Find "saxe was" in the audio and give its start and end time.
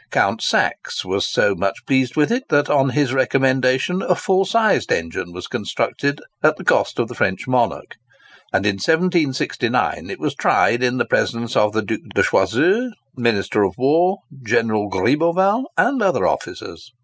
0.41-1.27